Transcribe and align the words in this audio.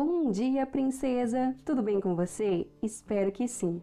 Bom 0.00 0.30
dia, 0.30 0.64
princesa! 0.64 1.56
Tudo 1.64 1.82
bem 1.82 2.00
com 2.00 2.14
você? 2.14 2.68
Espero 2.80 3.32
que 3.32 3.48
sim. 3.48 3.82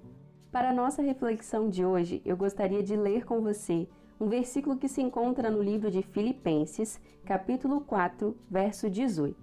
Para 0.49 0.69
a 0.69 0.73
nossa 0.73 1.01
reflexão 1.01 1.67
de 1.67 1.83
hoje, 1.83 2.21
eu 2.23 2.37
gostaria 2.37 2.81
de 2.81 2.95
ler 2.95 3.25
com 3.25 3.41
você 3.41 3.85
um 4.17 4.29
versículo 4.29 4.77
que 4.77 4.87
se 4.87 5.01
encontra 5.01 5.51
no 5.51 5.61
livro 5.61 5.91
de 5.91 6.01
Filipenses, 6.01 7.01
capítulo 7.25 7.81
4, 7.81 8.33
verso 8.49 8.89
18. 8.89 9.35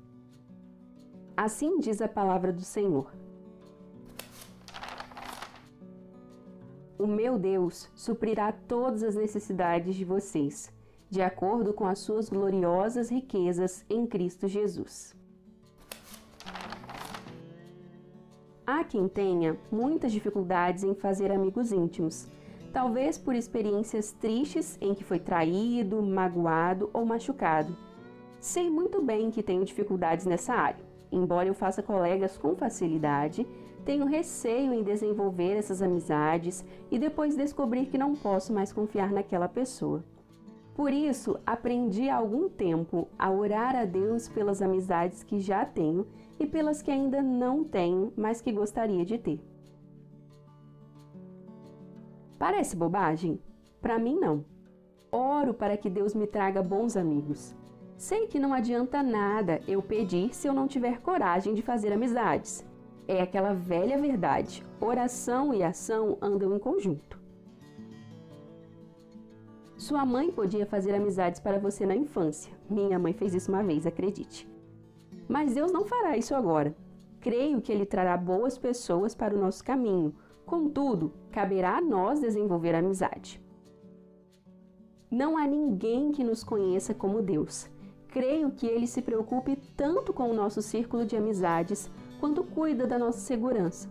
Assim 1.37 1.79
diz 1.79 2.01
a 2.01 2.09
palavra 2.09 2.51
do 2.51 2.63
Senhor: 2.63 3.15
O 6.99 7.07
meu 7.07 7.39
Deus 7.39 7.91
suprirá 7.95 8.51
todas 8.51 9.03
as 9.03 9.15
necessidades 9.15 9.95
de 9.95 10.07
vocês, 10.07 10.73
de 11.11 11.21
acordo 11.21 11.75
com 11.75 11.87
as 11.87 11.99
suas 11.99 12.31
gloriosas 12.31 13.11
riquezas 13.11 13.85
em 13.91 14.07
Cristo 14.07 14.49
Jesus. 14.49 15.15
Há 18.75 18.85
quem 18.85 19.07
tenha 19.07 19.55
muitas 19.71 20.11
dificuldades 20.11 20.83
em 20.83 20.95
fazer 20.95 21.31
amigos 21.31 21.73
íntimos, 21.73 22.27
talvez 22.73 23.19
por 23.19 23.35
experiências 23.35 24.13
tristes 24.13 24.79
em 24.81 24.95
que 24.95 25.05
foi 25.05 25.19
traído, 25.19 26.01
magoado 26.01 26.89
ou 26.91 27.05
machucado. 27.05 27.77
Sei 28.41 28.71
muito 28.71 29.03
bem 29.03 29.31
que 29.31 29.43
tenho 29.43 29.63
dificuldades 29.63 30.25
nessa 30.25 30.55
área. 30.55 30.83
Embora 31.13 31.47
eu 31.47 31.53
faça 31.53 31.83
colegas 31.83 32.39
com 32.39 32.57
facilidade, 32.57 33.47
tenho 33.85 34.07
receio 34.07 34.73
em 34.73 34.83
desenvolver 34.83 35.53
essas 35.59 35.83
amizades 35.83 36.65
e 36.91 36.99
depois 36.99 37.37
descobrir 37.37 37.85
que 37.85 37.99
não 37.99 38.17
posso 38.17 38.55
mais 38.55 38.73
confiar 38.73 39.13
naquela 39.13 39.51
pessoa. 39.51 40.03
Por 40.75 40.93
isso, 40.93 41.39
aprendi 41.47 42.09
há 42.09 42.17
algum 42.17 42.49
tempo 42.49 43.09
a 43.19 43.31
orar 43.31 43.77
a 43.77 43.85
Deus 43.85 44.29
pelas 44.29 44.63
amizades 44.63 45.23
que 45.23 45.39
já 45.39 45.67
tenho 45.67 46.07
e 46.39 46.47
pelas 46.47 46.81
que 46.81 46.91
ainda 46.91 47.21
não 47.23 47.63
tenho, 47.63 48.13
mas 48.17 48.41
que 48.41 48.51
gostaria 48.51 49.05
de 49.05 49.19
ter. 49.19 49.41
Parece 52.39 52.75
bobagem? 52.75 53.39
Para 53.81 53.99
mim, 53.99 54.19
não. 54.19 54.45
Oro 55.13 55.53
para 55.53 55.77
que 55.77 55.91
Deus 55.91 56.15
me 56.15 56.27
traga 56.27 56.63
bons 56.63 56.97
amigos. 56.97 57.55
Sei 57.97 58.27
que 58.27 58.41
não 58.41 58.53
adianta 58.53 59.03
nada 59.03 59.61
eu 59.69 59.81
pedir 59.81 60.35
se 60.35 60.49
eu 60.49 60.55
não 60.55 60.67
tiver 60.67 61.01
coragem 61.03 61.55
de 61.55 61.63
fazer 61.63 61.93
amizades. 61.93 62.67
É 63.07 63.23
aquela 63.23 63.53
velha 63.53 63.97
verdade: 63.97 64.67
oração 64.81 65.55
e 65.55 65.63
ação 65.63 66.19
andam 66.21 66.57
em 66.57 66.59
conjunto. 66.59 67.22
Sua 69.83 70.07
mãe 70.07 70.31
podia 70.31 70.65
fazer 70.65 70.95
amizades 70.95 71.41
para 71.41 71.59
você 71.59 71.85
na 71.85 71.97
infância. 71.97 72.53
Minha 72.71 73.01
mãe 73.01 73.13
fez 73.13 73.35
isso 73.35 73.51
uma 73.51 73.65
vez, 73.65 73.85
acredite. 73.85 74.49
Mas 75.27 75.55
Deus 75.55 75.73
não 75.73 75.85
fará 75.85 76.17
isso 76.17 76.37
agora. 76.37 76.73
Creio 77.21 77.61
que 77.61 77.73
Ele 77.73 77.85
trará 77.85 78.17
boas 78.17 78.57
pessoas 78.57 79.13
para 79.13 79.35
o 79.35 79.41
nosso 79.41 79.65
caminho. 79.65 80.15
Contudo, 80.47 81.13
caberá 81.33 81.79
a 81.79 81.81
nós 81.81 82.21
desenvolver 82.21 82.77
amizade. 82.77 83.43
Não 85.11 85.37
há 85.37 85.49
ninguém 85.49 86.13
que 86.13 86.23
nos 86.23 86.45
conheça 86.45 86.95
como 86.95 87.21
Deus. 87.21 87.69
Creio 88.07 88.53
que 88.53 88.69
Ele 88.69 88.87
se 88.87 89.03
preocupe 89.03 89.57
tanto 89.77 90.13
com 90.13 90.31
o 90.31 90.35
nosso 90.35 90.63
círculo 90.63 91.05
de 91.05 91.17
amizades 91.17 91.91
quanto 92.21 92.45
cuida 92.45 92.87
da 92.87 93.01
nossa 93.01 93.19
segurança. 93.19 93.91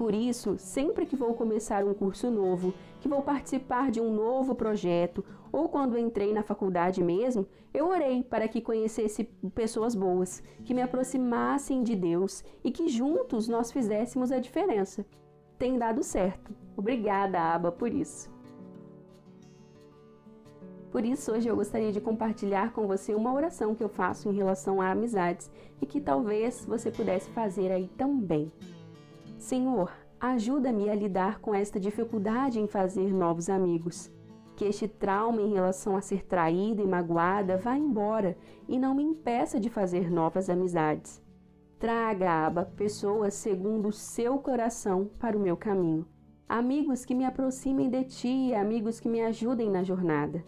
Por 0.00 0.14
isso, 0.14 0.56
sempre 0.56 1.04
que 1.04 1.14
vou 1.14 1.34
começar 1.34 1.84
um 1.84 1.92
curso 1.92 2.30
novo, 2.30 2.72
que 3.00 3.06
vou 3.06 3.20
participar 3.20 3.90
de 3.90 4.00
um 4.00 4.10
novo 4.10 4.54
projeto, 4.54 5.22
ou 5.52 5.68
quando 5.68 5.98
entrei 5.98 6.32
na 6.32 6.42
faculdade 6.42 7.04
mesmo, 7.04 7.46
eu 7.74 7.86
orei 7.86 8.22
para 8.22 8.48
que 8.48 8.62
conhecesse 8.62 9.24
pessoas 9.54 9.94
boas, 9.94 10.42
que 10.64 10.72
me 10.72 10.80
aproximassem 10.80 11.82
de 11.82 11.94
Deus 11.94 12.42
e 12.64 12.70
que 12.70 12.88
juntos 12.88 13.46
nós 13.46 13.70
fizéssemos 13.70 14.32
a 14.32 14.38
diferença. 14.38 15.04
Tem 15.58 15.76
dado 15.76 16.02
certo. 16.02 16.50
Obrigada, 16.74 17.38
Aba, 17.38 17.70
por 17.70 17.92
isso. 17.92 18.30
Por 20.90 21.04
isso, 21.04 21.30
hoje 21.30 21.46
eu 21.46 21.56
gostaria 21.56 21.92
de 21.92 22.00
compartilhar 22.00 22.72
com 22.72 22.86
você 22.86 23.14
uma 23.14 23.34
oração 23.34 23.74
que 23.74 23.84
eu 23.84 23.88
faço 23.90 24.30
em 24.30 24.32
relação 24.32 24.80
a 24.80 24.92
amizades 24.92 25.50
e 25.78 25.84
que 25.84 26.00
talvez 26.00 26.64
você 26.64 26.90
pudesse 26.90 27.28
fazer 27.32 27.70
aí 27.70 27.86
também. 27.98 28.50
Senhor, 29.40 29.90
ajuda-me 30.20 30.90
a 30.90 30.94
lidar 30.94 31.40
com 31.40 31.54
esta 31.54 31.80
dificuldade 31.80 32.60
em 32.60 32.66
fazer 32.66 33.10
novos 33.10 33.48
amigos. 33.48 34.12
Que 34.54 34.66
este 34.66 34.86
trauma 34.86 35.40
em 35.40 35.54
relação 35.54 35.96
a 35.96 36.02
ser 36.02 36.26
traída 36.26 36.82
e 36.82 36.86
magoada 36.86 37.56
vá 37.56 37.74
embora 37.74 38.36
e 38.68 38.78
não 38.78 38.94
me 38.94 39.02
impeça 39.02 39.58
de 39.58 39.70
fazer 39.70 40.10
novas 40.10 40.50
amizades. 40.50 41.22
Traga, 41.78 42.30
Aba, 42.30 42.66
pessoas 42.76 43.32
segundo 43.32 43.88
o 43.88 43.92
seu 43.92 44.38
coração 44.38 45.10
para 45.18 45.38
o 45.38 45.40
meu 45.40 45.56
caminho. 45.56 46.06
Amigos 46.46 47.06
que 47.06 47.14
me 47.14 47.24
aproximem 47.24 47.88
de 47.88 48.04
ti, 48.04 48.54
amigos 48.54 49.00
que 49.00 49.08
me 49.08 49.22
ajudem 49.22 49.70
na 49.70 49.82
jornada. 49.82 50.44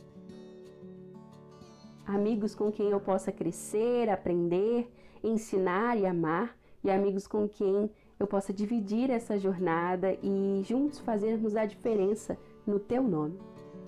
Amigos 2.05 2.55
com 2.55 2.71
quem 2.71 2.91
eu 2.91 3.01
possa 3.01 3.33
crescer, 3.33 4.11
aprender, 4.11 4.93
ensinar 5.25 5.97
e 5.97 6.05
amar, 6.05 6.55
e 6.85 6.91
amigos 6.91 7.27
com 7.27 7.49
quem 7.49 7.91
eu 8.23 8.27
possa 8.27 8.53
dividir 8.53 9.11
essa 9.11 9.37
jornada 9.37 10.17
e 10.23 10.63
juntos 10.65 11.01
fazermos 11.01 11.57
a 11.57 11.67
diferença 11.67 12.39
no 12.65 12.79
teu 12.79 13.03
nome. 13.03 13.37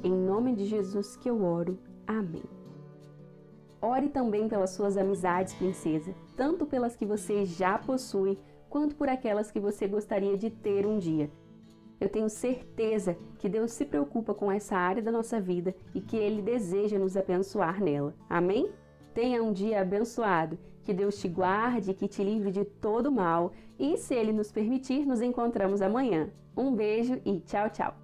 Em 0.02 0.12
nome 0.12 0.56
de 0.56 0.66
Jesus 0.66 1.16
que 1.16 1.30
eu 1.30 1.44
oro. 1.44 1.78
Amém. 2.04 2.42
Ore 3.80 4.08
também 4.08 4.48
pelas 4.48 4.70
suas 4.70 4.96
amizades, 4.96 5.54
princesa, 5.54 6.12
tanto 6.36 6.66
pelas 6.66 6.96
que 6.96 7.06
você 7.06 7.44
já 7.44 7.78
possui, 7.78 8.36
quanto 8.68 8.96
por 8.96 9.08
aquelas 9.08 9.52
que 9.52 9.60
você 9.60 9.86
gostaria 9.86 10.36
de 10.36 10.50
ter 10.50 10.84
um 10.84 10.98
dia. 10.98 11.30
Eu 12.00 12.08
tenho 12.08 12.28
certeza 12.28 13.16
que 13.38 13.48
Deus 13.48 13.70
se 13.70 13.84
preocupa 13.84 14.34
com 14.34 14.50
essa 14.50 14.76
área 14.76 15.02
da 15.02 15.12
nossa 15.12 15.40
vida 15.40 15.72
e 15.94 16.00
que 16.00 16.16
Ele 16.16 16.42
deseja 16.42 16.98
nos 16.98 17.16
abençoar 17.16 17.80
nela. 17.80 18.14
Amém? 18.28 18.68
Tenha 19.14 19.40
um 19.44 19.52
dia 19.52 19.80
abençoado, 19.80 20.58
que 20.84 20.94
Deus 20.94 21.16
te 21.16 21.28
guarde, 21.28 21.94
que 21.94 22.06
te 22.06 22.22
livre 22.22 22.52
de 22.52 22.64
todo 22.64 23.10
mal 23.10 23.52
e, 23.78 23.96
se 23.96 24.14
Ele 24.14 24.32
nos 24.32 24.52
permitir, 24.52 25.06
nos 25.06 25.20
encontramos 25.20 25.80
amanhã. 25.80 26.30
Um 26.56 26.74
beijo 26.74 27.20
e 27.24 27.40
tchau, 27.40 27.68
tchau! 27.70 28.03